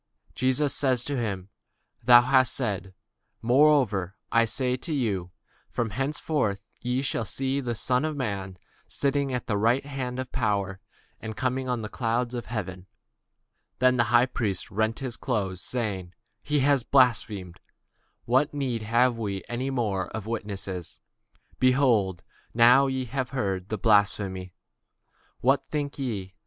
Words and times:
Jesus 0.33 0.73
saith 0.73 1.01
unto 1.07 1.15
him, 1.21 1.49
Thou 2.03 2.23
hast 2.23 2.55
said: 2.55 2.95
nevertheless 3.43 4.13
I 4.31 4.45
say 4.45 4.71
unto 4.73 4.93
you, 4.93 5.29
Hereafter 5.71 6.55
shall 6.55 6.61
ye 6.79 7.03
see 7.03 7.59
the 7.59 7.75
Son 7.75 8.03
of 8.03 8.15
man 8.15 8.57
sitting 8.87 9.31
on 9.31 9.41
the 9.45 9.59
right 9.59 9.85
hand 9.85 10.17
of 10.17 10.31
power, 10.31 10.79
and 11.21 11.37
coming 11.37 11.67
in 11.67 11.83
the 11.83 11.87
clouds 11.87 12.33
of 12.33 12.47
heaven. 12.47 12.87
Then 13.77 13.97
the 13.97 14.05
high 14.05 14.25
priest 14.25 14.71
rent 14.71 14.97
his 14.97 15.17
clothes, 15.17 15.61
saying, 15.61 16.15
He 16.41 16.61
hath 16.61 16.79
spoken 16.79 16.89
blasphemy; 16.89 17.51
what 18.25 18.47
further 18.47 18.57
need 18.57 18.81
have 18.81 19.19
we 19.19 19.43
of 19.43 20.25
witnesses? 20.25 20.99
behold, 21.59 22.23
now 22.55 22.87
ye 22.87 23.05
have 23.05 23.29
heard 23.29 23.67
his 23.69 23.77
blasphemy. 23.79 24.55
What 25.41 25.63
think 25.63 25.99
ye? 25.99 26.33